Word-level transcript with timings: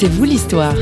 C'est 0.00 0.06
vous 0.06 0.22
l'histoire. 0.22 0.76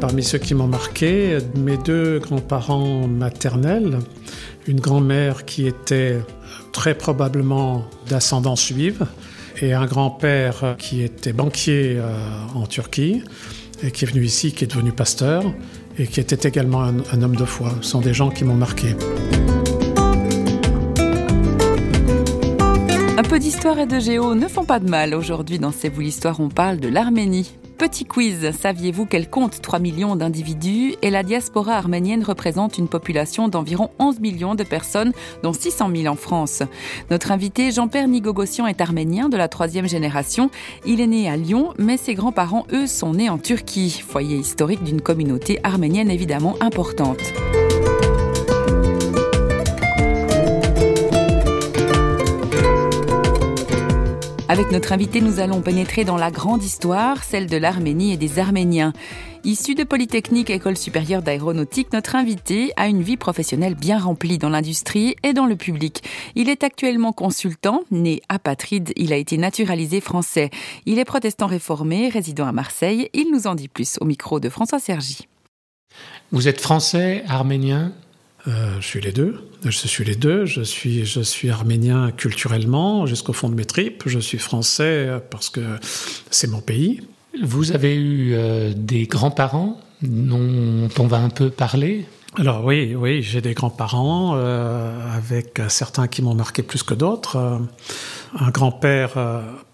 Parmi 0.00 0.22
ceux 0.22 0.38
qui 0.38 0.54
m'ont 0.54 0.68
marqué, 0.68 1.38
mes 1.56 1.76
deux 1.76 2.20
grands-parents 2.20 3.08
maternels, 3.08 3.98
une 4.68 4.78
grand-mère 4.78 5.44
qui 5.44 5.66
était 5.66 6.20
très 6.70 6.94
probablement 6.94 7.84
d'ascendance 8.08 8.68
juive 8.68 9.06
et 9.60 9.72
un 9.72 9.86
grand-père 9.86 10.76
qui 10.78 11.02
était 11.02 11.32
banquier 11.32 11.96
euh, 11.98 12.14
en 12.54 12.68
Turquie 12.68 13.24
et 13.82 13.90
qui 13.90 14.04
est 14.04 14.08
venu 14.08 14.24
ici, 14.24 14.52
qui 14.52 14.64
est 14.64 14.66
devenu 14.68 14.92
pasteur 14.92 15.42
et 15.98 16.06
qui 16.06 16.20
était 16.20 16.48
également 16.48 16.82
un, 16.82 16.96
un 17.12 17.22
homme 17.22 17.36
de 17.36 17.44
foi. 17.44 17.72
Ce 17.80 17.90
sont 17.90 18.00
des 18.00 18.14
gens 18.14 18.30
qui 18.30 18.44
m'ont 18.44 18.54
marqué. 18.54 18.94
Un 23.18 23.22
peu 23.22 23.38
d'histoire 23.38 23.78
et 23.78 23.86
de 23.86 23.98
géo 23.98 24.34
ne 24.34 24.46
font 24.46 24.64
pas 24.64 24.78
de 24.78 24.90
mal. 24.90 25.14
Aujourd'hui, 25.14 25.58
dans 25.58 25.72
C'est 25.72 25.88
vous 25.88 26.02
l'histoire, 26.02 26.38
on 26.38 26.50
parle 26.50 26.78
de 26.78 26.88
l'Arménie. 26.88 27.56
Petit 27.78 28.06
quiz, 28.06 28.52
saviez-vous 28.52 29.04
qu'elle 29.04 29.28
compte 29.28 29.60
3 29.60 29.80
millions 29.80 30.16
d'individus 30.16 30.94
et 31.02 31.10
la 31.10 31.22
diaspora 31.22 31.74
arménienne 31.74 32.24
représente 32.24 32.78
une 32.78 32.88
population 32.88 33.48
d'environ 33.48 33.90
11 33.98 34.18
millions 34.20 34.54
de 34.54 34.64
personnes, 34.64 35.12
dont 35.42 35.52
600 35.52 35.90
000 35.94 36.06
en 36.06 36.16
France? 36.16 36.62
Notre 37.10 37.32
invité 37.32 37.70
Jean-Père 37.72 38.08
Nigogossian 38.08 38.66
est 38.66 38.80
arménien 38.80 39.28
de 39.28 39.36
la 39.36 39.48
troisième 39.48 39.88
génération. 39.88 40.50
Il 40.86 41.02
est 41.02 41.06
né 41.06 41.28
à 41.28 41.36
Lyon, 41.36 41.74
mais 41.76 41.98
ses 41.98 42.14
grands-parents, 42.14 42.66
eux, 42.72 42.86
sont 42.86 43.12
nés 43.12 43.28
en 43.28 43.36
Turquie, 43.36 44.02
foyer 44.06 44.38
historique 44.38 44.82
d'une 44.82 45.02
communauté 45.02 45.60
arménienne 45.62 46.10
évidemment 46.10 46.56
importante. 46.60 47.20
Avec 54.48 54.70
notre 54.70 54.92
invité, 54.92 55.20
nous 55.20 55.40
allons 55.40 55.60
pénétrer 55.60 56.04
dans 56.04 56.16
la 56.16 56.30
grande 56.30 56.62
histoire, 56.62 57.24
celle 57.24 57.48
de 57.48 57.56
l'Arménie 57.56 58.12
et 58.12 58.16
des 58.16 58.38
Arméniens. 58.38 58.92
Issu 59.42 59.74
de 59.74 59.82
Polytechnique 59.82 60.50
École 60.50 60.76
supérieure 60.76 61.20
d'aéronautique, 61.20 61.92
notre 61.92 62.14
invité 62.14 62.72
a 62.76 62.86
une 62.86 63.02
vie 63.02 63.16
professionnelle 63.16 63.74
bien 63.74 63.98
remplie 63.98 64.38
dans 64.38 64.48
l'industrie 64.48 65.16
et 65.24 65.32
dans 65.32 65.46
le 65.46 65.56
public. 65.56 66.04
Il 66.36 66.48
est 66.48 66.62
actuellement 66.62 67.12
consultant, 67.12 67.82
né 67.90 68.22
apatride, 68.28 68.92
il 68.94 69.12
a 69.12 69.16
été 69.16 69.36
naturalisé 69.36 70.00
français. 70.00 70.50
Il 70.86 71.00
est 71.00 71.04
protestant 71.04 71.48
réformé, 71.48 72.08
résident 72.08 72.46
à 72.46 72.52
Marseille. 72.52 73.10
Il 73.14 73.32
nous 73.32 73.48
en 73.48 73.56
dit 73.56 73.68
plus 73.68 73.96
au 74.00 74.04
micro 74.04 74.38
de 74.38 74.48
François 74.48 74.78
Sergi. 74.78 75.26
Vous 76.30 76.46
êtes 76.46 76.60
français, 76.60 77.24
arménien? 77.26 77.92
Euh, 78.48 78.80
je 78.80 78.86
suis 78.86 79.00
les 79.00 79.12
deux. 79.12 79.48
Je 79.64 79.70
suis 79.70 80.04
les 80.04 80.14
deux. 80.14 80.44
Je 80.44 80.62
suis, 80.62 81.04
je 81.04 81.20
suis 81.20 81.50
arménien 81.50 82.10
culturellement 82.12 83.06
jusqu'au 83.06 83.32
fond 83.32 83.48
de 83.48 83.54
mes 83.54 83.64
tripes. 83.64 84.04
Je 84.06 84.18
suis 84.18 84.38
français 84.38 85.08
parce 85.30 85.50
que 85.50 85.60
c'est 86.30 86.48
mon 86.48 86.60
pays. 86.60 87.02
Vous 87.42 87.72
avez 87.72 87.94
eu 87.96 88.34
euh, 88.34 88.72
des 88.74 89.06
grands-parents 89.06 89.80
dont 90.02 90.88
on 90.98 91.06
va 91.06 91.18
un 91.18 91.30
peu 91.30 91.50
parler? 91.50 92.06
Alors 92.38 92.64
oui, 92.64 92.94
oui, 92.94 93.22
j'ai 93.22 93.40
des 93.40 93.54
grands-parents 93.54 94.34
euh, 94.36 95.16
avec 95.16 95.60
certains 95.68 96.06
qui 96.06 96.22
m'ont 96.22 96.34
marqué 96.34 96.62
plus 96.62 96.82
que 96.82 96.94
d'autres. 96.94 97.60
Un 98.38 98.50
grand-père 98.50 99.14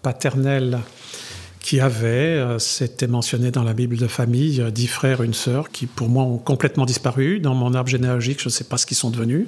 paternel 0.01 0.79
qui 1.63 1.79
avait, 1.79 2.37
euh, 2.37 2.59
c'était 2.59 3.07
mentionné 3.07 3.49
dans 3.49 3.63
la 3.63 3.73
Bible 3.73 3.95
de 3.95 4.07
famille, 4.07 4.61
euh, 4.61 4.69
dix 4.69 4.87
frères, 4.87 5.23
une 5.23 5.33
sœur, 5.33 5.71
qui 5.71 5.87
pour 5.87 6.09
moi 6.09 6.23
ont 6.23 6.37
complètement 6.37 6.85
disparu. 6.85 7.39
Dans 7.39 7.55
mon 7.55 7.73
arbre 7.73 7.89
généalogique, 7.89 8.41
je 8.41 8.49
ne 8.49 8.51
sais 8.51 8.65
pas 8.65 8.77
ce 8.77 8.85
qu'ils 8.85 8.97
sont 8.97 9.09
devenus. 9.09 9.47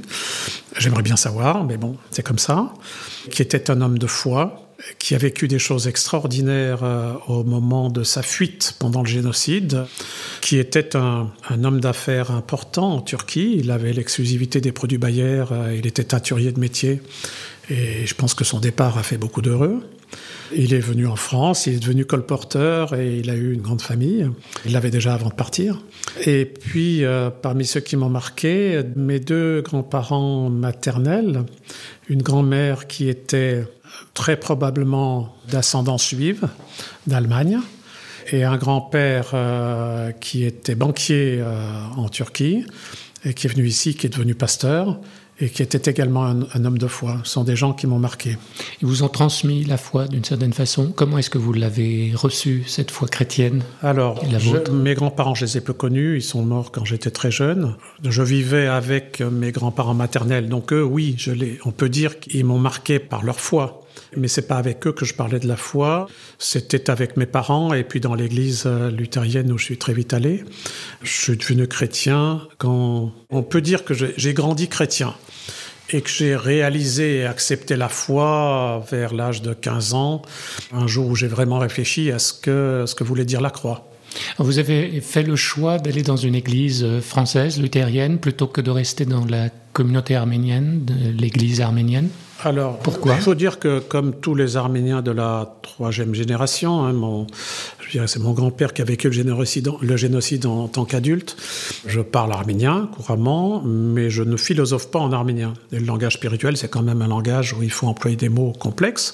J'aimerais 0.78 1.04
bien 1.04 1.18
savoir, 1.18 1.66
mais 1.66 1.76
bon, 1.76 1.98
c'est 2.12 2.24
comme 2.24 2.40
ça. 2.40 2.74
Qui 3.30 3.42
était 3.42 3.70
un 3.70 3.82
homme 3.82 4.00
de 4.00 4.08
foi, 4.08 4.72
qui 4.98 5.14
a 5.14 5.18
vécu 5.18 5.50
des 5.50 5.60
choses 5.60 5.90
extraordinaires 5.90 6.84
euh, 6.84 7.14
au 7.28 7.44
moment 7.44 7.90
de 7.90 8.04
sa 8.04 8.22
fuite 8.22 8.76
pendant 8.80 9.02
le 9.02 9.10
génocide, 9.10 9.84
qui 10.40 10.58
était 10.58 10.96
un, 10.96 11.30
un 11.50 11.64
homme 11.66 11.82
d'affaires 11.82 12.32
important 12.32 12.94
en 12.94 13.02
Turquie. 13.02 13.58
Il 13.58 13.72
avait 13.72 13.92
l'exclusivité 13.92 14.62
des 14.62 14.72
produits 14.72 14.98
Bayer, 14.98 15.44
il 15.76 15.86
était 15.86 16.06
teinturier 16.06 16.54
de 16.54 16.62
métier, 16.62 17.02
et 17.70 18.06
je 18.06 18.14
pense 18.14 18.34
que 18.34 18.44
son 18.44 18.60
départ 18.60 18.98
a 18.98 19.04
fait 19.04 19.18
beaucoup 19.18 19.42
d'heureux. 19.42 19.82
Il 20.56 20.74
est 20.74 20.80
venu 20.80 21.08
en 21.08 21.16
France, 21.16 21.66
il 21.66 21.76
est 21.76 21.80
devenu 21.80 22.06
colporteur 22.06 22.94
et 22.94 23.18
il 23.18 23.30
a 23.30 23.36
eu 23.36 23.54
une 23.54 23.62
grande 23.62 23.82
famille. 23.82 24.30
Il 24.66 24.74
l'avait 24.74 24.92
déjà 24.92 25.14
avant 25.14 25.30
de 25.30 25.34
partir. 25.34 25.82
Et 26.26 26.46
puis, 26.46 27.04
euh, 27.04 27.30
parmi 27.30 27.66
ceux 27.66 27.80
qui 27.80 27.98
m'ont 27.98 28.10
marqué, 28.10 28.82
mes 28.96 29.20
deux 29.20 29.62
grands-parents 29.62 30.50
maternels, 30.50 31.46
une 32.08 32.22
grand-mère 32.22 32.88
qui 32.88 33.10
était 33.10 33.66
très 34.14 34.38
probablement 34.38 35.36
d'ascendance 35.50 36.10
juive 36.10 36.48
d'Allemagne 37.08 37.60
et 38.32 38.44
un 38.44 38.58
grand-père 38.58 39.32
euh, 39.34 40.12
qui 40.12 40.44
était 40.44 40.76
banquier 40.76 41.40
euh, 41.40 41.82
en 41.98 42.10
Turquie 42.10 42.66
et 43.24 43.34
qui 43.34 43.48
est 43.48 43.50
venu 43.50 43.68
ici, 43.68 43.96
qui 43.96 44.08
est 44.08 44.10
devenu 44.10 44.36
pasteur 44.36 45.00
et 45.40 45.50
qui 45.50 45.62
était 45.62 45.92
également 45.92 46.26
un, 46.26 46.42
un 46.54 46.66
homme 46.66 46.78
de 46.78 46.88
foi. 46.88 47.20
Ce 47.24 47.32
sont 47.32 47.44
des 47.44 47.56
gens 47.56 47.74
qui 47.74 47.88
m'ont 47.88 48.00
marqué. 48.00 48.38
Ils 48.82 48.88
vous 48.88 49.04
ont 49.04 49.10
transmis 49.10 49.64
la 49.66 49.78
foi 49.78 50.08
d'une 50.08 50.24
certaine 50.24 50.54
façon. 50.54 50.94
Comment 50.96 51.18
est-ce 51.18 51.30
que 51.30 51.38
vous 51.38 51.52
l'avez 51.52 52.12
reçue, 52.16 52.64
cette 52.68 52.90
foi 52.92 53.08
chrétienne 53.08 53.62
Alors, 53.82 54.24
je- 54.40 54.72
mes 54.72 54.94
grands-parents, 54.94 55.36
je 55.36 55.46
les 55.46 55.58
ai 55.58 55.62
peu 55.62 55.74
connus. 55.74 56.18
Ils 56.18 56.22
sont 56.24 56.44
morts 56.44 56.72
quand 56.72 56.86
j'étais 56.86 57.12
très 57.12 57.32
jeune. 57.32 57.76
Je 58.04 58.22
vivais 58.24 58.68
avec 58.68 59.20
mes 59.22 59.52
grands-parents 59.52 59.94
maternels. 59.94 60.48
Donc 60.48 60.72
eux, 60.72 60.84
oui, 60.84 61.16
je 61.18 61.32
les, 61.32 61.60
on 61.66 61.72
peut 61.72 61.90
dire 61.90 62.20
qu'ils 62.20 62.46
m'ont 62.46 62.60
marqué 62.60 63.00
par 63.00 63.24
leur 63.24 63.40
foi. 63.42 63.82
Mais 64.18 64.28
c'est 64.28 64.48
pas 64.48 64.58
avec 64.58 64.86
eux 64.88 64.92
que 64.92 65.06
je 65.06 65.14
parlais 65.14 65.40
de 65.40 65.48
la 65.48 65.58
foi. 65.58 66.08
C'était 66.40 66.90
avec 66.90 67.18
mes 67.18 67.26
parents 67.26 67.74
et 67.74 67.84
puis 67.84 68.00
dans 68.00 68.16
l'église 68.16 68.64
euh, 68.66 68.90
luthérienne 68.92 69.52
où 69.52 69.58
je 69.58 69.66
suis 69.66 69.78
très 69.78 69.94
vite 69.94 70.14
allé. 70.14 70.44
Je 71.02 71.12
suis 71.12 71.38
devenu 71.38 71.68
chrétien 71.68 72.48
quand 72.58 73.12
on 73.30 73.44
peut 73.44 73.62
dire 73.62 73.84
que 73.84 73.94
j'ai 73.94 74.34
grandi 74.34 74.68
chrétien 74.68 75.14
et 75.92 76.02
que 76.02 76.10
j'ai 76.10 76.36
réalisé 76.36 77.18
et 77.18 77.26
accepté 77.26 77.76
la 77.76 77.90
foi 77.90 78.84
vers 78.90 79.14
l'âge 79.14 79.42
de 79.42 79.54
15 79.54 79.94
ans, 79.94 80.22
un 80.72 80.88
jour 80.88 81.08
où 81.08 81.16
j'ai 81.16 81.28
vraiment 81.28 81.60
réfléchi 81.60 82.12
à 82.12 82.20
ce 82.20 82.34
que, 82.34 82.86
ce 82.88 82.96
que 82.96 83.04
voulait 83.04 83.26
dire 83.26 83.42
la 83.42 83.52
croix. 83.52 83.88
Vous 84.40 84.60
avez 84.60 85.02
fait 85.02 85.24
le 85.24 85.36
choix 85.36 85.78
d'aller 85.78 86.02
dans 86.02 86.16
une 86.16 86.36
église 86.36 86.84
euh, 86.84 87.02
française, 87.02 87.60
luthérienne, 87.60 88.18
plutôt 88.18 88.48
que 88.48 88.62
de 88.62 88.72
rester 88.72 89.06
dans 89.06 89.26
la 89.26 89.50
communauté 89.74 90.16
arménienne, 90.16 90.86
l'église 91.18 91.62
arménienne? 91.62 92.10
Alors, 92.44 92.78
Pourquoi 92.80 93.16
Il 93.16 93.22
faut 93.22 93.36
dire 93.36 93.60
que, 93.60 93.80
comme 93.80 94.14
tous 94.14 94.36
les 94.36 94.58
Arméniens 94.58 95.02
de 95.02 95.12
la 95.12 95.56
troisième 95.62 96.14
génération, 96.14 96.84
hein, 96.84 96.94
mon, 96.94 97.28
je 97.86 97.92
dirais 97.92 98.08
c'est 98.08 98.20
mon 98.20 98.34
grand-père 98.34 98.74
qui 98.74 98.82
a 98.82 98.86
vécu 98.86 99.10
le 99.10 99.98
génocide, 99.98 100.46
en 100.46 100.68
tant 100.68 100.86
qu'adulte. 100.86 101.38
Je 101.86 102.02
parle 102.02 102.32
arménien 102.32 102.90
couramment, 102.96 103.62
mais 103.64 104.10
je 104.10 104.24
ne 104.24 104.38
philosophe 104.38 104.92
pas 104.92 105.00
en 105.00 105.12
arménien. 105.12 105.54
Le 105.72 105.80
langage 105.80 106.14
spirituel, 106.14 106.58
c'est 106.58 106.70
quand 106.70 106.82
même 106.82 107.02
un 107.02 107.08
langage 107.08 107.54
où 107.54 107.64
il 107.64 107.72
faut 107.72 107.88
employer 107.88 108.16
des 108.16 108.30
mots 108.30 108.54
complexes 108.54 109.14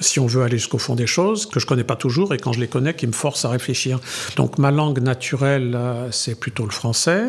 si 0.00 0.18
on 0.18 0.26
veut 0.26 0.42
aller 0.42 0.56
jusqu'au 0.56 0.78
fond 0.78 0.94
des 0.94 1.06
choses 1.06 1.46
que 1.46 1.60
je 1.60 1.66
connais 1.66 1.84
pas 1.84 1.96
toujours 1.96 2.34
et 2.34 2.38
quand 2.38 2.52
je 2.52 2.60
les 2.60 2.68
connais, 2.68 2.94
qui 2.94 3.06
me 3.06 3.12
forcent 3.12 3.44
à 3.44 3.50
réfléchir. 3.50 4.00
Donc 4.36 4.58
ma 4.58 4.70
langue 4.70 5.00
naturelle, 5.00 5.74
euh, 5.74 6.08
c'est 6.10 6.38
plutôt 6.38 6.64
le 6.64 6.70
français, 6.70 7.24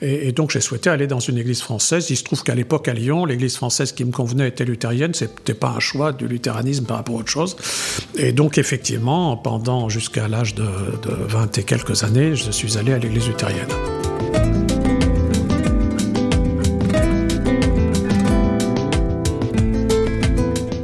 et, 0.00 0.28
et 0.28 0.32
donc 0.32 0.50
j'ai 0.50 0.60
souhaité 0.60 0.90
aller 0.90 1.06
dans 1.06 1.20
une 1.20 1.38
église 1.38 1.60
française. 1.60 2.10
Il 2.10 2.16
se 2.16 2.24
trouve 2.24 2.42
qu'à 2.42 2.54
l'époque 2.54 2.88
à 2.88 2.94
Lyon, 2.94 3.24
l'église 3.24 3.56
française 3.56 3.92
qui 3.92 4.04
me 4.04 4.12
convenait 4.12 4.48
était 4.48 4.64
luthérienne. 4.64 5.12
C'était 5.14 5.54
pas 5.54 5.68
un 5.68 5.80
choix 5.80 6.12
du 6.12 6.28
luthéranisme 6.28 6.84
par 6.84 6.98
rapport 6.98 7.16
à 7.16 7.18
autre 7.20 7.30
chose. 7.30 7.56
Et 8.16 8.32
donc 8.32 8.58
effectivement, 8.58 9.36
pendant 9.36 9.88
jusqu'à 9.88 10.13
l'âge 10.16 10.54
de, 10.54 10.62
de 10.62 11.10
20 11.10 11.58
et 11.58 11.62
quelques 11.64 12.04
années, 12.04 12.34
je 12.34 12.50
suis 12.50 12.78
allé 12.78 12.92
à 12.92 12.98
l'église 12.98 13.28
luthérienne. 13.28 13.68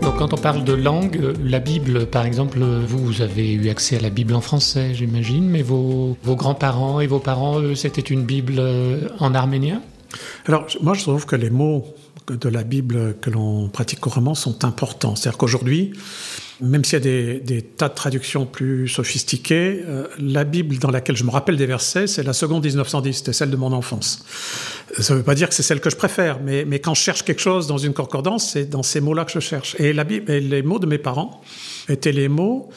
Donc 0.02 0.16
quand 0.18 0.32
on 0.32 0.36
parle 0.36 0.64
de 0.64 0.72
langue, 0.72 1.18
euh, 1.22 1.34
la 1.44 1.60
Bible, 1.60 2.06
par 2.06 2.26
exemple, 2.26 2.58
vous, 2.60 2.98
vous 2.98 3.22
avez 3.22 3.52
eu 3.52 3.68
accès 3.68 3.96
à 3.96 4.00
la 4.00 4.10
Bible 4.10 4.34
en 4.34 4.40
français, 4.40 4.94
j'imagine, 4.94 5.48
mais 5.48 5.62
vos, 5.62 6.16
vos 6.22 6.36
grands-parents 6.36 7.00
et 7.00 7.06
vos 7.06 7.20
parents, 7.20 7.60
eux, 7.60 7.74
c'était 7.74 8.00
une 8.00 8.24
Bible 8.24 8.56
euh, 8.58 9.08
en 9.18 9.34
arménien? 9.34 9.80
Alors, 10.46 10.66
moi, 10.80 10.94
je 10.94 11.02
trouve 11.02 11.26
que 11.26 11.36
les 11.36 11.50
mots 11.50 11.84
de 12.28 12.48
la 12.48 12.62
Bible 12.62 13.16
que 13.20 13.30
l'on 13.30 13.68
pratique 13.68 14.00
couramment 14.00 14.34
sont 14.34 14.64
importants. 14.64 15.16
C'est-à-dire 15.16 15.38
qu'aujourd'hui, 15.38 15.92
même 16.60 16.84
s'il 16.84 17.04
y 17.04 17.08
a 17.08 17.40
des, 17.40 17.62
tas 17.62 17.88
de 17.88 17.94
traductions 17.94 18.46
plus 18.46 18.88
sophistiquées, 18.88 19.82
euh, 19.86 20.06
la 20.18 20.44
Bible 20.44 20.78
dans 20.78 20.90
laquelle 20.90 21.16
je 21.16 21.24
me 21.24 21.30
rappelle 21.30 21.56
des 21.56 21.66
versets, 21.66 22.06
c'est 22.06 22.22
la 22.22 22.32
seconde 22.32 22.64
1910, 22.64 23.14
c'était 23.14 23.32
celle 23.32 23.50
de 23.50 23.56
mon 23.56 23.72
enfance. 23.72 24.24
Ça 24.98 25.14
ne 25.14 25.18
veut 25.18 25.24
pas 25.24 25.34
dire 25.34 25.48
que 25.48 25.54
c'est 25.54 25.62
celle 25.62 25.80
que 25.80 25.90
je 25.90 25.96
préfère, 25.96 26.40
mais, 26.40 26.64
mais 26.64 26.78
quand 26.78 26.94
je 26.94 27.02
cherche 27.02 27.24
quelque 27.24 27.40
chose 27.40 27.66
dans 27.66 27.78
une 27.78 27.94
concordance, 27.94 28.50
c'est 28.52 28.68
dans 28.68 28.82
ces 28.82 29.00
mots-là 29.00 29.24
que 29.24 29.32
je 29.32 29.40
cherche. 29.40 29.76
Et, 29.78 29.92
la 29.92 30.04
Bible, 30.04 30.30
et 30.30 30.40
les 30.40 30.62
mots 30.62 30.78
de 30.78 30.86
mes 30.86 30.98
parents 30.98 31.40
étaient 31.88 32.12
les 32.12 32.28
mots 32.28 32.68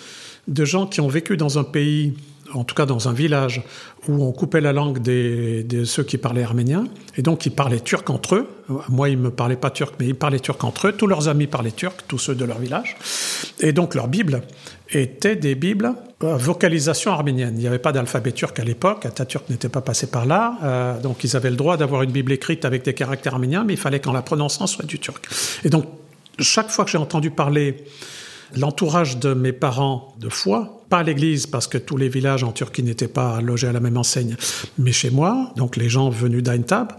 de 0.48 0.66
gens 0.66 0.88
qui 0.88 1.02
ont 1.02 1.08
vécu 1.08 1.38
dans 1.38 1.58
un 1.58 1.64
pays 1.64 2.14
en 2.54 2.64
tout 2.64 2.76
cas 2.76 2.86
dans 2.86 3.10
un 3.10 3.14
village 3.14 3.64
où 4.08 4.24
on 4.24 4.32
coupait 4.32 4.62
la 4.62 4.74
langue 4.74 5.00
des, 5.00 5.64
de 5.64 5.84
ceux 5.84 6.04
qui 6.04 6.18
parlaient 6.18 6.44
arménien, 6.44 6.86
et 7.18 7.22
donc 7.22 7.46
ils 7.46 7.52
parlaient 7.52 7.80
turc 7.80 8.10
entre 8.10 8.36
eux. 8.36 8.48
Moi, 8.90 9.10
ils 9.10 9.18
me 9.18 9.32
parlaient 9.32 9.56
pas 9.56 9.70
turc, 9.70 9.96
mais 10.00 10.08
ils 10.08 10.16
parlaient 10.16 10.40
turc 10.40 10.64
entre 10.64 10.88
eux. 10.88 10.92
Tous 10.94 11.08
leurs 11.08 11.28
amis 11.28 11.48
parlaient 11.48 11.72
turc, 11.72 12.04
tous 12.08 12.18
ceux 12.18 12.36
de 12.36 12.46
leur 12.46 12.60
village. 12.60 12.96
Et 13.60 13.74
donc 13.74 13.96
leur 13.96 14.08
Bible 14.08 14.44
étaient 14.92 15.36
des 15.36 15.56
Bibles 15.56 15.94
à 16.22 16.38
vocalisation 16.38 17.12
arménienne. 17.12 17.54
Il 17.56 17.62
n'y 17.62 17.68
avait 17.68 17.80
pas 17.80 17.92
d'alphabet 17.92 18.32
turc 18.32 18.58
à 18.60 18.64
l'époque, 18.64 19.06
Atatürk 19.06 19.50
n'était 19.50 19.70
pas 19.70 19.82
passé 19.82 20.08
par 20.08 20.26
là, 20.26 20.58
euh, 20.64 21.00
donc 21.00 21.24
ils 21.24 21.36
avaient 21.36 21.50
le 21.50 21.56
droit 21.56 21.78
d'avoir 21.78 22.04
une 22.04 22.12
Bible 22.12 22.32
écrite 22.32 22.66
avec 22.66 22.84
des 22.86 22.94
caractères 22.94 23.34
arméniens, 23.34 23.64
mais 23.64 23.74
il 23.74 23.80
fallait 23.80 24.00
qu'en 24.00 24.14
la 24.14 24.22
prononçant 24.22 24.68
soit 24.68 24.86
du 24.86 25.00
turc. 25.00 25.28
Et 25.64 25.70
donc, 25.70 25.86
chaque 26.40 26.70
fois 26.70 26.86
que 26.86 26.92
j'ai 26.92 26.98
entendu 26.98 27.30
parler 27.30 27.84
l'entourage 28.56 29.18
de 29.18 29.34
mes 29.34 29.52
parents 29.52 30.14
de 30.20 30.30
foi, 30.30 30.83
pas 30.94 31.02
l'église 31.02 31.48
parce 31.48 31.66
que 31.66 31.80
tous 31.80 31.98
les 31.98 32.08
villages 32.08 32.44
en 32.44 32.52
Turquie 32.52 32.84
n'étaient 32.84 33.08
pas 33.08 33.42
logés 33.42 33.66
à 33.66 33.72
la 33.72 33.80
même 33.80 33.98
enseigne, 33.98 34.38
mais 34.78 34.92
chez 34.92 35.10
moi, 35.10 35.52
donc 35.56 35.76
les 35.76 35.90
gens 35.90 36.12
venus 36.12 36.44
d'Aintab, 36.44 36.94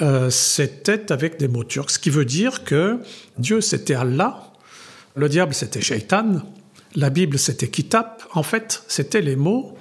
euh, 0.00 0.30
c'était 0.30 1.12
avec 1.12 1.38
des 1.38 1.46
mots 1.46 1.62
turcs, 1.62 1.90
ce 1.90 1.98
qui 1.98 2.08
veut 2.08 2.24
dire 2.24 2.64
que 2.64 3.00
Dieu 3.36 3.60
c'était 3.60 3.96
Allah, 3.96 4.50
le 5.14 5.28
diable 5.28 5.52
c'était 5.52 5.82
Shaitan, 5.82 6.40
la 6.94 7.10
Bible 7.10 7.38
c'était 7.38 7.68
Kitab, 7.68 8.06
en 8.32 8.42
fait 8.42 8.82
c'était 8.88 9.20
les 9.20 9.36
mots 9.36 9.76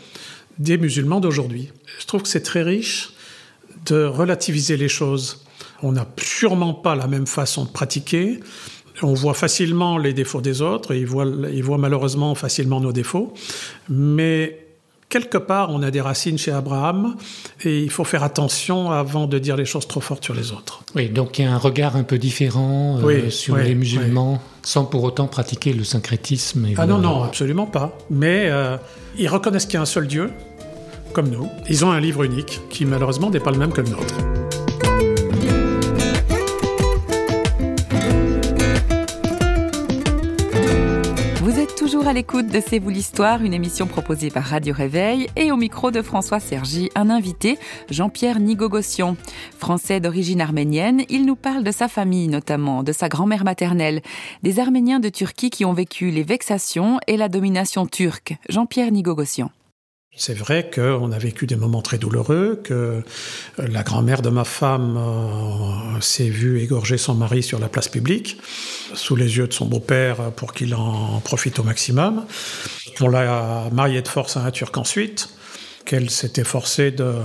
des 0.59 0.77
musulmans 0.77 1.21
d'aujourd'hui. 1.21 1.71
Je 2.01 2.05
trouve 2.05 2.23
que 2.23 2.27
c'est 2.27 2.43
très 2.43 2.63
riche 2.63 3.13
de 3.85 4.03
relativiser 4.03 4.75
les 4.75 4.89
choses. 4.89 5.45
On 5.81 5.93
n'a 5.93 6.05
sûrement 6.17 6.73
pas 6.73 6.95
la 6.95 7.07
même 7.07 7.27
façon 7.27 7.63
de 7.63 7.69
pratiquer, 7.69 8.41
on 9.01 9.13
voit 9.13 9.33
facilement 9.33 9.97
les 9.97 10.13
défauts 10.13 10.41
des 10.41 10.61
autres, 10.61 10.93
et 10.93 10.99
ils 10.99 11.05
voient, 11.05 11.77
malheureusement 11.77 12.35
facilement 12.35 12.79
nos 12.79 12.91
défauts, 12.91 13.33
mais 13.89 14.59
quelque 15.09 15.37
part, 15.37 15.69
on 15.69 15.83
a 15.83 15.91
des 15.91 16.01
racines 16.01 16.37
chez 16.37 16.51
Abraham 16.51 17.15
et 17.63 17.83
il 17.83 17.91
faut 17.91 18.03
faire 18.03 18.23
attention 18.23 18.89
avant 18.91 19.27
de 19.27 19.37
dire 19.37 19.55
les 19.55 19.65
choses 19.65 19.87
trop 19.87 20.01
fortes 20.01 20.23
sur 20.23 20.33
les 20.33 20.51
autres. 20.51 20.81
Oui, 20.95 21.09
donc 21.09 21.37
il 21.37 21.45
y 21.45 21.47
a 21.47 21.53
un 21.53 21.57
regard 21.57 21.95
un 21.95 22.03
peu 22.03 22.17
différent 22.17 22.97
euh, 23.03 23.29
sur 23.29 23.55
les 23.57 23.75
musulmans, 23.75 24.41
sans 24.63 24.85
pour 24.85 25.03
autant 25.03 25.27
pratiquer 25.27 25.73
le 25.73 25.83
syncrétisme. 25.83 26.67
ah 26.77 26.85
non, 26.87 26.97
non, 26.97 27.23
absolument 27.23 27.67
pas. 27.67 27.97
Mais 28.09 28.47
euh, 28.47 28.77
ils 29.17 29.27
reconnaissent 29.27 29.65
qu'il 29.65 29.75
y 29.75 29.77
a 29.77 29.81
un 29.81 29.85
seul 29.85 30.07
Dieu, 30.07 30.31
comme 31.13 31.29
nous. 31.29 31.47
Ils 31.69 31.85
ont 31.85 31.91
un 31.91 31.99
livre 31.99 32.23
unique 32.23 32.61
qui 32.69 32.85
malheureusement 32.85 33.29
n'est 33.29 33.39
pas 33.39 33.51
le 33.51 33.57
même 33.57 33.71
que 33.71 33.81
le 33.81 33.89
nôtre. 33.89 34.42
Toujours 41.93 42.07
à 42.07 42.13
l'écoute 42.13 42.47
de 42.47 42.59
C'est 42.59 42.79
vous 42.79 42.89
l'histoire, 42.89 43.43
une 43.43 43.53
émission 43.53 43.85
proposée 43.85 44.31
par 44.31 44.45
Radio 44.45 44.73
Réveil 44.73 45.27
et 45.35 45.51
au 45.51 45.57
micro 45.57 45.91
de 45.91 46.01
François 46.01 46.39
Sergi, 46.39 46.89
un 46.95 47.11
invité, 47.11 47.59
Jean-Pierre 47.91 48.39
Nigogossian. 48.39 49.15
Français 49.59 49.99
d'origine 49.99 50.41
arménienne, 50.41 51.03
il 51.09 51.23
nous 51.23 51.35
parle 51.35 51.63
de 51.63 51.69
sa 51.69 51.87
famille 51.87 52.29
notamment, 52.29 52.81
de 52.81 52.93
sa 52.93 53.09
grand-mère 53.09 53.43
maternelle, 53.43 54.01
des 54.41 54.59
Arméniens 54.59 54.99
de 54.99 55.09
Turquie 55.09 55.51
qui 55.51 55.65
ont 55.65 55.73
vécu 55.73 56.09
les 56.09 56.23
vexations 56.23 56.99
et 57.05 57.15
la 57.15 57.29
domination 57.29 57.85
turque. 57.85 58.37
Jean-Pierre 58.49 58.91
Nigogossian. 58.91 59.51
C'est 60.15 60.37
vrai 60.37 60.69
qu'on 60.69 61.11
a 61.11 61.17
vécu 61.17 61.47
des 61.47 61.55
moments 61.55 61.81
très 61.81 61.97
douloureux, 61.97 62.61
que 62.63 62.73
euh, 62.73 63.01
la 63.57 63.81
grand-mère 63.81 64.21
de 64.21 64.29
ma 64.29 64.43
femme 64.43 64.95
euh, 64.95 66.01
s'est 66.01 66.29
vue 66.29 66.61
égorger 66.61 66.99
son 66.99 67.15
mari 67.15 67.41
sur 67.41 67.57
la 67.57 67.67
place 67.67 67.87
publique, 67.87 68.37
sous 68.93 69.15
les 69.15 69.37
yeux 69.37 69.47
de 69.47 69.53
son 69.53 69.65
beau-père 69.65 70.31
pour 70.33 70.53
qu'il 70.53 70.75
en 70.75 71.19
profite 71.21 71.57
au 71.57 71.63
maximum. 71.63 72.25
On 73.01 73.07
l'a 73.07 73.69
mariée 73.71 74.03
de 74.03 74.07
force 74.07 74.37
à 74.37 74.41
un 74.41 74.51
Turc 74.51 74.77
ensuite, 74.77 75.29
qu'elle 75.85 76.11
s'était 76.11 76.43
forcée 76.43 76.91
de, 76.91 77.15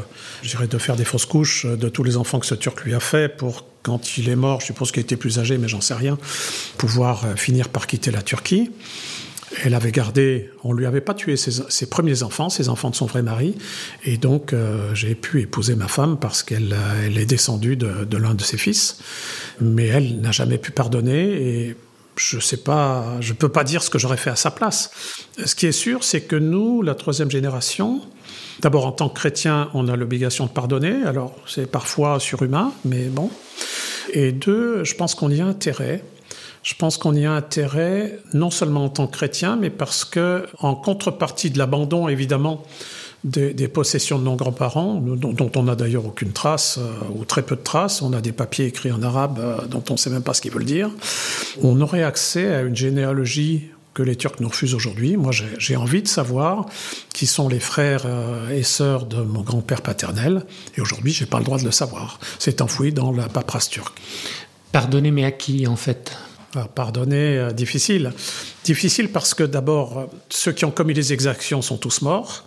de 0.43 0.79
faire 0.79 0.96
des 0.96 1.05
fausses 1.05 1.26
couches 1.26 1.67
de 1.67 1.88
tous 1.90 2.05
les 2.05 2.17
enfants 2.17 2.40
que 2.40 2.46
ce 2.46 2.55
Turc 2.55 2.82
lui 2.85 2.94
a 2.94 3.00
fait 3.00 3.29
pour, 3.29 3.67
quand 3.82 4.17
il 4.17 4.29
est 4.31 4.37
mort, 4.37 4.61
je 4.61 4.67
suppose 4.67 4.93
qu'il 4.93 5.02
était 5.02 5.17
plus 5.17 5.38
âgé, 5.38 5.58
mais 5.58 5.69
j'en 5.69 5.82
sais 5.82 5.94
rien, 5.94 6.19
pouvoir 6.79 7.25
euh, 7.25 7.37
finir 7.37 7.69
par 7.69 7.87
quitter 7.87 8.11
la 8.11 8.23
Turquie. 8.23 8.70
Elle 9.64 9.75
avait 9.75 9.93
gardé, 9.93 10.50
on 10.62 10.72
lui 10.72 10.87
avait 10.87 11.00
pas 11.00 11.14
tué 11.14 11.37
ses, 11.37 11.87
premiers 11.87 12.22
enfants, 12.22 12.49
ses 12.49 12.69
enfants 12.69 12.90
de 12.90 12.94
son 12.94 13.06
vrai 13.06 13.22
mari, 13.22 13.55
et 14.05 14.16
donc 14.16 14.52
euh, 14.52 14.94
j'ai 14.94 15.14
pu 15.14 15.40
épouser 15.40 15.75
ma 15.75 15.88
femme 15.88 16.19
parce 16.19 16.43
qu'elle 16.43 16.76
elle 17.05 17.19
est 17.19 17.26
descendue 17.26 17.76
de, 17.76 18.16
l'un 18.16 18.34
de 18.34 18.43
ses 18.43 18.58
fils, 18.58 18.99
mais 19.60 19.87
elle 19.87 20.20
n'a 20.20 20.32
jamais 20.32 20.58
pu 20.58 20.70
pardonner 20.70 21.66
et 21.66 21.76
je 22.16 22.40
sais 22.40 22.56
pas, 22.56 23.16
je 23.20 23.32
peux 23.32 23.49
pas 23.49 23.64
dire 23.64 23.82
ce 23.82 23.90
que 23.90 23.99
j'aurais 23.99 24.16
fait 24.16 24.31
à 24.31 24.37
sa 24.37 24.50
place. 24.50 24.90
Ce 25.44 25.55
qui 25.55 25.66
est 25.66 25.72
sûr, 25.72 26.02
c'est 26.02 26.22
que 26.22 26.34
nous, 26.34 26.82
la 26.82 26.96
troisième 26.96 27.31
génération, 27.31 28.00
d'abord 28.61 28.87
en 28.87 28.93
tant 28.93 29.08
que 29.08 29.14
chrétien, 29.14 29.70
on 29.75 29.87
a 29.88 29.96
l'obligation 29.96 30.46
de 30.46 30.50
pardonner. 30.50 31.02
Alors 31.04 31.37
c'est 31.46 31.70
parfois 31.70 32.19
surhumain, 32.19 32.72
mais 32.84 33.04
bon. 33.04 33.31
Et 34.12 34.32
deux, 34.32 34.84
je 34.84 34.94
pense 34.94 35.14
qu'on 35.14 35.31
y 35.31 35.40
a 35.40 35.46
intérêt 35.46 36.02
je 36.62 36.75
pense 36.75 36.99
qu'on 36.99 37.14
y 37.14 37.25
a 37.25 37.32
intérêt, 37.32 38.19
non 38.34 38.50
seulement 38.50 38.84
en 38.84 38.88
tant 38.88 39.06
que 39.06 39.16
chrétien, 39.16 39.56
mais 39.56 39.70
parce 39.70 40.05
que, 40.05 40.46
en 40.58 40.75
contrepartie 40.75 41.50
de 41.50 41.58
l'abandon, 41.58 42.08
évidemment, 42.08 42.64
des, 43.25 43.69
possessions 43.69 44.19
de 44.19 44.25
nos 44.25 44.37
grands-parents, 44.37 44.94
dont, 44.94 45.50
on 45.56 45.62
n'a 45.64 45.75
d'ailleurs 45.75 46.06
aucune 46.06 46.32
trace, 46.32 46.78
euh, 46.78 46.90
ou 47.14 47.25
très 47.25 47.43
peu 47.43 47.56
de 47.56 47.62
traces, 47.62 48.00
on 48.02 48.12
a 48.12 48.20
des 48.20 48.32
papiers 48.32 48.66
écrits 48.66 48.93
en 48.93 49.02
arabe 49.02 49.38
euh, 49.40 49.66
dont 49.66 49.82
on 49.90 49.94
ne 49.94 49.99
sait 49.99 50.10
même 50.10 50.22
pas 50.22 50.34
ce 50.34 50.40
qu'ils 50.40 50.52
veulent 50.52 50.64
dire, 50.64 50.90
on 51.62 51.81
aurait 51.81 52.05
accès 52.05 52.55
à 52.55 52.62
une 52.62 52.76
généalogie 52.76 53.70
que 53.94 54.02
les 54.04 54.14
Turcs 54.14 54.37
nous 54.38 54.49
refusent 54.49 54.75
aujourd'hui. 54.75 55.16
Moi, 55.16 55.32
j'ai 55.58 55.75
envie 55.75 56.02
de 56.02 56.08
savoir 56.08 56.66
qui 57.12 57.26
sont 57.26 57.49
les 57.49 57.58
frères 57.58 58.02
euh, 58.04 58.50
et 58.50 58.62
sœurs 58.62 59.06
de 59.06 59.20
mon 59.20 59.40
grand-père 59.40 59.82
paternel, 59.82 60.44
et 60.76 60.81
aujourd'hui, 60.81 61.12
je 61.12 61.25
n'ai 61.25 61.31
pas 61.31 61.38
le 61.38 61.44
droit 61.44 61.58
de 61.58 61.64
le 61.64 61.72
savoir. 61.72 62.20
C'est 62.38 62.62
enfoui 62.62 62.93
dans 62.93 63.11
la 63.11 63.28
paperasse 63.28 63.69
turque. 63.69 63.99
Pardonnez, 64.70 65.11
mais 65.11 65.25
à 65.25 65.32
qui, 65.32 65.66
en 65.66 65.76
fait? 65.76 66.16
Pardonner, 66.75 67.39
euh, 67.39 67.50
difficile. 67.50 68.12
Difficile 68.65 69.11
parce 69.11 69.35
que 69.35 69.45
d'abord, 69.45 69.99
euh, 69.99 70.05
ceux 70.31 70.53
qui 70.53 70.65
ont 70.65 70.71
commis 70.71 70.95
les 70.95 71.12
exactions 71.12 71.62
sont 71.62 71.77
tous 71.77 72.03
morts. 72.03 72.45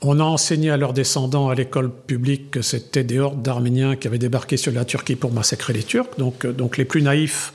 On 0.00 0.20
a 0.20 0.24
enseigné 0.24 0.70
à 0.70 0.76
leurs 0.76 0.92
descendants 0.92 1.48
à 1.48 1.54
l'école 1.54 1.90
publique 1.90 2.52
que 2.52 2.62
c'était 2.62 3.02
des 3.02 3.18
hordes 3.18 3.42
d'Arméniens 3.42 3.96
qui 3.96 4.06
avaient 4.06 4.18
débarqué 4.18 4.56
sur 4.56 4.72
la 4.72 4.84
Turquie 4.84 5.16
pour 5.16 5.32
massacrer 5.32 5.72
les 5.72 5.82
Turcs. 5.82 6.10
Donc, 6.18 6.44
euh, 6.44 6.52
donc 6.52 6.76
les 6.76 6.84
plus 6.84 7.02
naïfs 7.02 7.52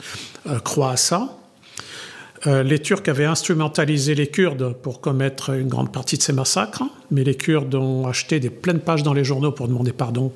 croient 0.62 0.90
à 0.90 0.96
ça. 0.98 1.38
les 2.44 2.78
Turcs 2.78 3.08
avaient 3.08 3.24
instrumentalisé 3.24 4.14
les 4.14 4.26
Kurdes 4.26 4.74
pour 4.82 5.00
commettre 5.00 5.54
une 5.54 5.68
grande 5.68 5.90
partie 5.90 6.18
de 6.18 6.22
ces 6.22 6.34
massacres, 6.34 6.82
mais 7.10 7.24
les 7.24 7.34
Kurdes 7.34 7.74
ont 7.74 8.06
acheté 8.06 8.40
des 8.40 8.50
pleines 8.50 8.80
pages 8.80 9.02
dans 9.02 9.14
les 9.14 9.24
journaux 9.24 9.52
pour 9.52 9.68
demander 9.68 9.94
pardon 9.94 10.30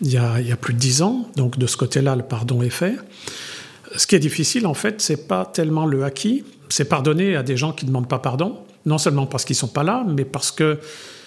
il 0.00 0.10
y 0.10 0.16
a 0.16 0.56
plus 0.60 0.74
de 0.74 0.80
dix 0.80 1.02
ans. 1.02 1.28
Donc 1.36 1.56
de 1.56 1.68
ce 1.68 1.76
côté-là, 1.76 2.16
le 2.16 2.24
pardon 2.24 2.62
est 2.62 2.70
fait 2.70 2.96
ce 3.96 4.06
qui 4.06 4.14
est 4.14 4.20
difficile, 4.20 4.66
en 4.66 4.74
fait, 4.74 5.00
c'est 5.00 5.28
pas 5.28 5.46
tellement 5.46 5.86
le 5.86 6.04
acquis, 6.04 6.44
c'est 6.68 6.88
pardonner 6.88 7.36
à 7.36 7.42
des 7.42 7.56
gens 7.56 7.72
qui 7.72 7.84
ne 7.84 7.90
demandent 7.90 8.08
pas 8.08 8.18
pardon, 8.18 8.58
non 8.86 8.98
seulement 8.98 9.26
parce 9.26 9.44
qu'ils 9.44 9.56
sont 9.56 9.68
pas 9.68 9.82
là, 9.82 10.04
mais 10.08 10.24
parce 10.24 10.50
que 10.50 10.78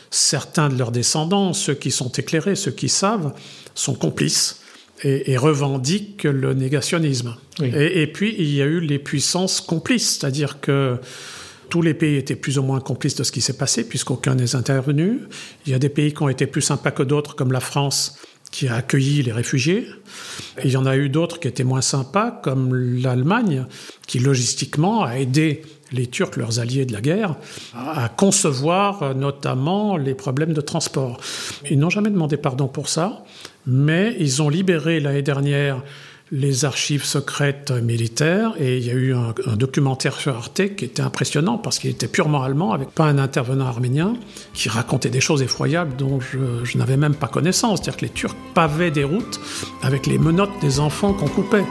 certains 0.10 0.70
de 0.70 0.78
leurs 0.78 0.92
descendants, 0.92 1.54
ceux 1.54 1.74
qui 1.74 1.92
sont 1.92 2.12
éclairés, 2.12 2.56
ceux 2.56 2.72
qui 2.72 2.90
savent, 2.90 3.34
sont 3.76 3.94
complices 3.94 4.62
et, 5.04 5.38
revendiquent 5.38 6.24
le 6.24 6.54
négationnisme. 6.54 7.36
Et, 7.62 8.02
et, 8.02 8.08
puis, 8.08 8.36
il 8.38 8.54
y 8.54 8.62
a 8.62 8.66
eu 8.66 8.80
les 8.80 9.00
puissances 9.00 9.62
complices, 9.62 10.18
c'est-à-dire 10.18 10.60
que 10.60 10.98
tous 11.70 11.82
les 11.82 11.94
pays 11.94 12.16
étaient 12.16 12.36
plus 12.36 12.58
ou 12.58 12.64
moins 12.64 12.80
complices 12.80 13.16
de 13.16 13.24
ce 13.24 13.32
qui 13.32 13.42
s'est 13.42 13.58
passé, 13.58 13.88
puisqu'aucun 13.88 14.36
n'est 14.36 14.56
intervenu. 14.56 15.22
Il 15.66 15.72
y 15.72 15.76
a 15.76 15.80
des 15.80 15.90
pays 15.90 16.14
qui 16.14 16.24
ont 16.24 16.30
été 16.30 16.48
plus 16.48 16.62
sympas 16.62 16.92
que 16.92 17.04
d'autres, 17.04 17.36
comme 17.36 17.52
la 17.52 17.60
France, 17.60 18.18
qui 18.52 18.68
a 18.68 18.76
accueilli 18.76 19.24
les 19.24 19.32
réfugiés. 19.32 19.88
Et 20.60 20.66
il 20.68 20.72
y 20.72 20.78
en 20.78 20.86
a 20.86 20.98
eu 20.98 21.10
d'autres 21.10 21.40
qui 21.40 21.48
étaient 21.48 21.64
moins 21.64 21.82
sympas, 21.82 22.32
comme 22.32 22.74
l'Allemagne, 22.76 23.66
qui 24.08 24.20
logistiquement 24.20 25.04
a 25.04 25.18
aidé 25.18 25.62
les 25.92 26.08
Turcs, 26.08 26.36
leurs 26.36 26.60
alliés 26.60 26.86
de 26.86 26.94
la 26.94 27.02
guerre, 27.02 27.36
à 27.74 28.10
concevoir 28.10 29.16
notamment 29.16 29.96
les 29.96 30.16
problèmes 30.16 30.54
de 30.54 30.62
transport. 30.62 31.20
Ils 31.70 31.80
n'ont 31.80 31.90
jamais 31.90 32.10
demandé 32.10 32.38
pardon 32.38 32.68
pour 32.68 32.90
ça, 32.90 33.24
mais 33.66 34.16
ils 34.20 34.42
ont 34.42 34.50
libéré 34.50 35.00
l'année 35.00 35.22
dernière 35.22 35.82
les 36.32 36.66
archives 36.66 37.06
secrètes 37.06 37.72
militaires 37.72 38.54
et 38.60 38.78
il 38.78 38.86
y 38.86 38.90
a 38.90 38.94
eu 38.94 39.14
un, 39.14 39.34
documentaire 39.56 40.16
sur 40.16 40.36
Arte 40.36 40.76
qui 40.76 40.86
était 40.86 41.02
impressionnant 41.02 41.58
parce 41.58 41.80
qu'il 41.80 41.90
était 41.90 42.08
purement 42.08 42.44
allemand 42.44 42.74
avec 42.74 42.90
pas 42.92 43.06
un 43.06 43.18
intervenant 43.18 43.68
arménien 43.68 44.14
qui 44.54 44.68
racontait 44.68 45.10
des 45.10 45.22
choses 45.22 45.42
effroyables 45.42 45.96
dont 45.96 46.20
je, 46.20 46.78
n'avais 46.78 46.98
même 46.98 47.16
pas 47.16 47.28
connaissance. 47.28 47.80
C'est-à-dire 47.80 47.98
que 47.98 48.06
les 48.06 48.12
Turcs 48.12 48.36
pavaient 48.54 48.92
des 48.92 49.04
routes 49.04 49.40
avec 49.82 50.06
les 50.06 50.18
menottes 50.18 50.60
des 50.62 50.80
enfants 50.80 51.14
qu'on 51.14 51.28
coupait. 51.28 51.64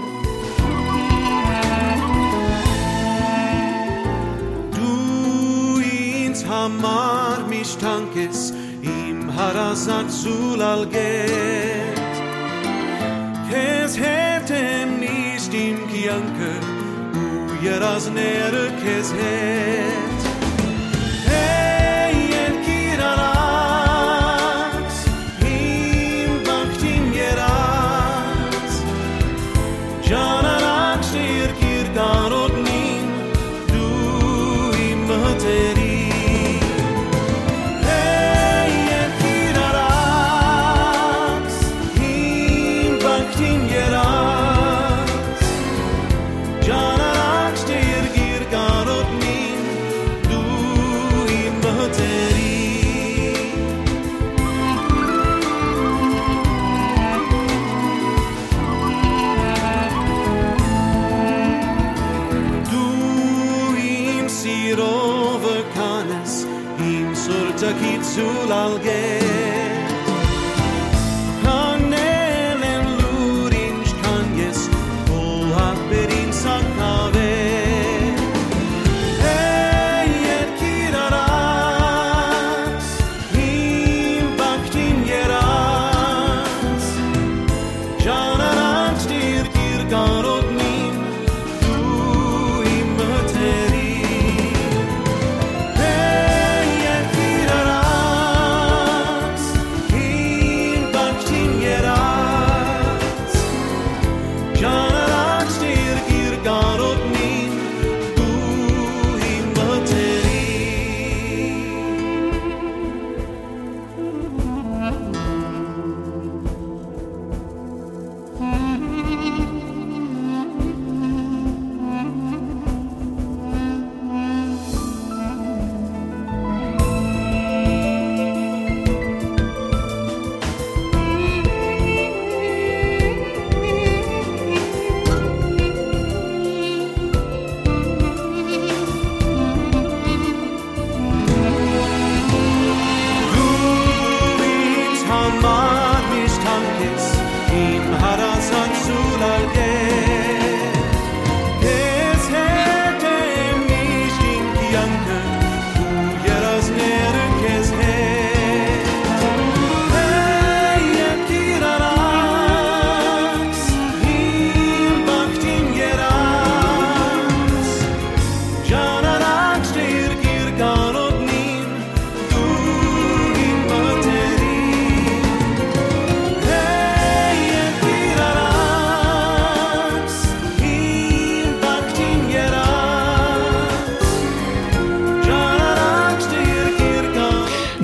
Kes 13.51 13.97
hetem 13.97 14.99
nicht 14.99 15.55
im 15.55 15.87
Kianke, 15.89 16.53
u 17.15 17.65
jeras 17.65 18.11
nere 18.11 18.71
kes 18.83 19.13
het. 19.13 20.26
I'll 68.19 68.79
get. 68.79 68.96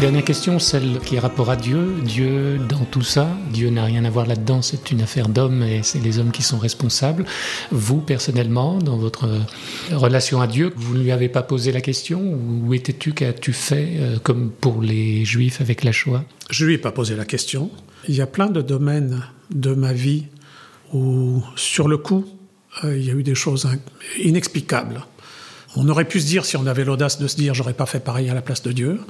Dernière 0.02 0.24
question, 0.24 0.58
celle 0.58 0.98
qui 0.98 1.14
est 1.14 1.20
rapport 1.20 1.48
à 1.48 1.54
Dieu. 1.54 1.94
Dieu 2.04 2.58
dans 2.58 2.84
tout 2.84 3.02
ça, 3.02 3.28
Dieu 3.52 3.70
n'a 3.70 3.84
rien 3.84 4.04
à 4.04 4.10
voir 4.10 4.26
là-dedans, 4.26 4.60
c'est 4.60 4.90
une 4.90 5.00
affaire 5.00 5.28
d'hommes 5.28 5.62
et 5.62 5.84
c'est 5.84 6.00
les 6.00 6.18
hommes 6.18 6.32
qui 6.32 6.42
sont 6.42 6.58
responsables. 6.58 7.24
Vous, 7.70 8.00
personnellement, 8.00 8.80
dans 8.80 8.96
votre 8.96 9.28
relation 9.92 10.40
à 10.40 10.48
Dieu, 10.48 10.72
vous 10.74 10.96
ne 10.96 11.04
lui 11.04 11.12
avez 11.12 11.28
pas 11.28 11.44
posé 11.44 11.70
la 11.70 11.80
question 11.80 12.20
Où 12.20 12.74
étais-tu 12.74 13.12
Qu'as-tu 13.12 13.52
fait 13.52 13.90
euh, 13.92 14.18
comme 14.18 14.50
pour 14.50 14.82
les 14.82 15.24
Juifs 15.24 15.60
avec 15.60 15.84
la 15.84 15.92
Shoah? 15.92 16.24
Je 16.50 16.66
lui 16.66 16.74
ai 16.74 16.78
pas 16.78 16.90
posé 16.90 17.14
la 17.14 17.24
question. 17.24 17.70
Il 18.08 18.16
y 18.16 18.20
a 18.20 18.26
plein 18.26 18.48
de 18.48 18.60
domaines 18.60 19.22
de 19.54 19.72
ma 19.72 19.92
vie 19.92 20.24
où, 20.92 21.44
sur 21.54 21.86
le 21.86 21.96
coup, 21.96 22.26
euh, 22.82 22.98
il 22.98 23.04
y 23.04 23.10
a 23.10 23.14
eu 23.14 23.22
des 23.22 23.36
choses 23.36 23.68
inexplicables. 24.18 25.06
On 25.76 25.88
aurait 25.88 26.06
pu 26.06 26.20
se 26.20 26.26
dire, 26.26 26.44
si 26.44 26.56
on 26.56 26.66
avait 26.66 26.84
l'audace 26.84 27.20
de 27.20 27.28
se 27.28 27.36
dire, 27.36 27.54
j'aurais 27.54 27.72
pas 27.72 27.86
fait 27.86 28.00
pareil 28.00 28.28
à 28.28 28.34
la 28.34 28.42
place 28.42 28.62
de 28.62 28.72
Dieu. 28.72 29.00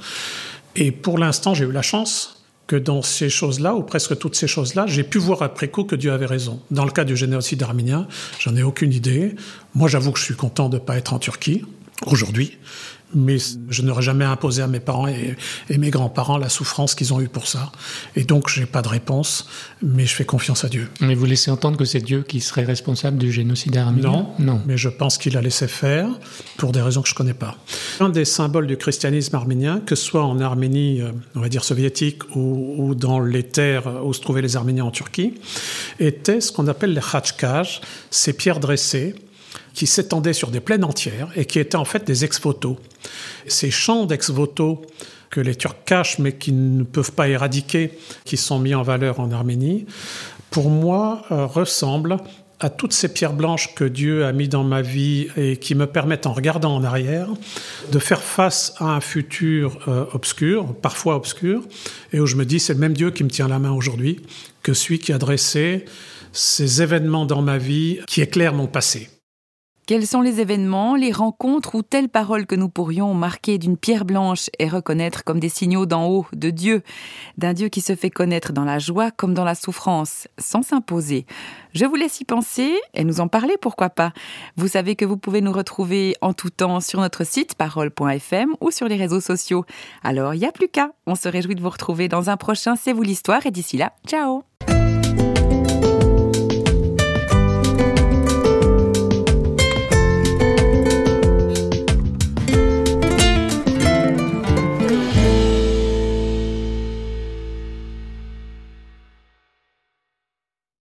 Et 0.76 0.90
pour 0.90 1.18
l'instant, 1.18 1.54
j'ai 1.54 1.64
eu 1.64 1.72
la 1.72 1.82
chance 1.82 2.42
que 2.66 2.76
dans 2.76 3.02
ces 3.02 3.28
choses-là, 3.28 3.74
ou 3.74 3.82
presque 3.82 4.16
toutes 4.18 4.34
ces 4.34 4.46
choses-là, 4.46 4.86
j'ai 4.86 5.02
pu 5.02 5.18
voir 5.18 5.42
après 5.42 5.68
coup 5.68 5.84
que 5.84 5.96
Dieu 5.96 6.12
avait 6.12 6.26
raison. 6.26 6.60
Dans 6.70 6.84
le 6.84 6.90
cas 6.90 7.04
du 7.04 7.16
génocide 7.16 7.62
arménien, 7.62 8.06
j'en 8.38 8.56
ai 8.56 8.62
aucune 8.62 8.92
idée. 8.92 9.34
Moi, 9.74 9.88
j'avoue 9.88 10.12
que 10.12 10.18
je 10.18 10.24
suis 10.24 10.36
content 10.36 10.68
de 10.68 10.76
ne 10.76 10.80
pas 10.80 10.96
être 10.96 11.12
en 11.12 11.18
Turquie 11.18 11.64
aujourd'hui, 12.06 12.58
mais 13.14 13.36
je 13.68 13.82
n'aurais 13.82 14.02
jamais 14.02 14.24
imposé 14.24 14.62
à 14.62 14.66
mes 14.66 14.80
parents 14.80 15.08
et, 15.08 15.36
mes 15.70 15.90
grands-parents 15.90 16.38
la 16.38 16.48
souffrance 16.48 16.94
qu'ils 16.94 17.12
ont 17.12 17.20
eue 17.20 17.28
pour 17.28 17.46
ça. 17.46 17.72
Et 18.14 18.24
donc, 18.24 18.48
j'ai 18.48 18.66
pas 18.66 18.82
de 18.82 18.88
réponse, 18.88 19.48
mais 19.82 20.06
je 20.06 20.14
fais 20.14 20.24
confiance 20.24 20.64
à 20.64 20.68
Dieu. 20.68 20.88
Mais 21.00 21.14
vous 21.14 21.24
laissez 21.24 21.50
entendre 21.50 21.76
que 21.76 21.84
c'est 21.84 22.00
Dieu 22.00 22.22
qui 22.22 22.40
serait 22.40 22.64
responsable 22.64 23.18
du 23.18 23.32
génocide 23.32 23.76
arménien 23.76 24.10
Non, 24.10 24.28
non. 24.38 24.62
Mais 24.66 24.76
je 24.76 24.88
pense 24.88 25.18
qu'il 25.18 25.36
a 25.36 25.40
laissé 25.40 25.66
faire 25.66 26.08
pour 26.56 26.72
des 26.72 26.80
raisons 26.80 27.02
que 27.02 27.08
je 27.08 27.14
connais 27.14 27.34
pas. 27.34 27.56
Un 28.00 28.08
des 28.08 28.24
symboles 28.24 28.66
du 28.66 28.76
christianisme 28.76 29.34
arménien, 29.34 29.80
que 29.80 29.94
ce 29.94 30.04
soit 30.04 30.24
en 30.24 30.40
Arménie, 30.40 31.00
euh, 31.00 31.10
on 31.34 31.40
va 31.40 31.48
dire 31.48 31.64
soviétique, 31.64 32.22
ou, 32.36 32.94
dans 32.94 33.20
les 33.20 33.42
terres 33.42 34.04
où 34.04 34.12
se 34.12 34.20
trouvaient 34.20 34.42
les 34.42 34.56
Arméniens 34.56 34.84
en 34.84 34.90
Turquie, 34.90 35.34
était 35.98 36.40
ce 36.40 36.52
qu'on 36.52 36.68
appelle 36.68 36.94
les 36.94 37.00
khachkaj, 37.00 37.80
ces 38.10 38.32
pierres 38.32 38.60
dressées 38.60 39.14
qui 39.74 39.86
s'étendaient 39.86 40.32
sur 40.32 40.50
des 40.50 40.60
plaines 40.60 40.84
entières 40.84 41.28
et 41.36 41.44
qui 41.44 41.58
étaient 41.58 41.76
en 41.76 41.84
fait 41.84 42.04
des 42.06 42.24
ex-voto. 42.24 42.78
Ces 43.46 43.70
champs 43.70 44.06
d'ex-voto 44.06 44.82
que 45.30 45.40
les 45.40 45.54
Turcs 45.54 45.84
cachent 45.84 46.18
mais 46.18 46.32
qui 46.32 46.52
ne 46.52 46.84
peuvent 46.84 47.12
pas 47.12 47.28
éradiquer, 47.28 47.98
qui 48.24 48.36
sont 48.36 48.58
mis 48.58 48.74
en 48.74 48.82
valeur 48.82 49.18
en 49.18 49.32
Arménie, 49.32 49.86
pour 50.50 50.68
moi 50.68 51.22
euh, 51.30 51.46
ressemblent 51.46 52.18
à 52.62 52.70
toutes 52.70 52.92
ces 52.92 53.12
pierres 53.12 53.32
blanches 53.32 53.74
que 53.74 53.84
Dieu 53.84 54.24
a 54.24 54.32
mis 54.32 54.46
dans 54.46 54.62
ma 54.62 54.82
vie 54.82 55.26
et 55.36 55.56
qui 55.56 55.74
me 55.74 55.86
permettent, 55.86 56.26
en 56.26 56.32
regardant 56.32 56.76
en 56.76 56.84
arrière, 56.84 57.28
de 57.90 57.98
faire 57.98 58.22
face 58.22 58.74
à 58.78 58.94
un 58.94 59.00
futur 59.00 59.78
euh, 59.88 60.04
obscur, 60.12 60.72
parfois 60.74 61.16
obscur, 61.16 61.64
et 62.12 62.20
où 62.20 62.26
je 62.26 62.36
me 62.36 62.44
dis, 62.44 62.60
c'est 62.60 62.74
le 62.74 62.78
même 62.78 62.92
Dieu 62.92 63.10
qui 63.10 63.24
me 63.24 63.30
tient 63.30 63.48
la 63.48 63.58
main 63.58 63.72
aujourd'hui 63.72 64.20
que 64.62 64.74
celui 64.74 65.00
qui 65.00 65.12
a 65.12 65.18
dressé 65.18 65.86
ces 66.32 66.82
événements 66.82 67.26
dans 67.26 67.42
ma 67.42 67.58
vie 67.58 67.98
qui 68.06 68.22
éclairent 68.22 68.54
mon 68.54 68.68
passé. 68.68 69.08
Quels 69.84 70.06
sont 70.06 70.20
les 70.20 70.40
événements, 70.40 70.94
les 70.94 71.10
rencontres 71.10 71.74
ou 71.74 71.82
telles 71.82 72.08
paroles 72.08 72.46
que 72.46 72.54
nous 72.54 72.68
pourrions 72.68 73.14
marquer 73.14 73.58
d'une 73.58 73.76
pierre 73.76 74.04
blanche 74.04 74.48
et 74.60 74.68
reconnaître 74.68 75.24
comme 75.24 75.40
des 75.40 75.48
signaux 75.48 75.86
d'en 75.86 76.06
haut 76.06 76.24
de 76.32 76.50
Dieu, 76.50 76.82
d'un 77.36 77.52
Dieu 77.52 77.68
qui 77.68 77.80
se 77.80 77.96
fait 77.96 78.08
connaître 78.08 78.52
dans 78.52 78.64
la 78.64 78.78
joie 78.78 79.10
comme 79.10 79.34
dans 79.34 79.44
la 79.44 79.56
souffrance, 79.56 80.28
sans 80.38 80.62
s'imposer? 80.62 81.26
Je 81.74 81.84
vous 81.84 81.96
laisse 81.96 82.20
y 82.20 82.24
penser 82.24 82.76
et 82.94 83.02
nous 83.02 83.18
en 83.18 83.26
parler, 83.26 83.56
pourquoi 83.60 83.90
pas. 83.90 84.12
Vous 84.56 84.68
savez 84.68 84.94
que 84.94 85.04
vous 85.04 85.16
pouvez 85.16 85.40
nous 85.40 85.52
retrouver 85.52 86.14
en 86.20 86.32
tout 86.32 86.50
temps 86.50 86.78
sur 86.78 87.00
notre 87.00 87.24
site 87.24 87.56
parole.fm 87.56 88.54
ou 88.60 88.70
sur 88.70 88.86
les 88.86 88.96
réseaux 88.96 89.20
sociaux. 89.20 89.64
Alors, 90.04 90.34
il 90.34 90.38
n'y 90.38 90.46
a 90.46 90.52
plus 90.52 90.68
qu'à. 90.68 90.90
On 91.06 91.16
se 91.16 91.28
réjouit 91.28 91.56
de 91.56 91.60
vous 91.60 91.70
retrouver 91.70 92.08
dans 92.08 92.30
un 92.30 92.36
prochain 92.36 92.76
C'est 92.76 92.92
vous 92.92 93.02
l'histoire 93.02 93.46
et 93.46 93.50
d'ici 93.50 93.78
là, 93.78 93.92
ciao 94.06 94.44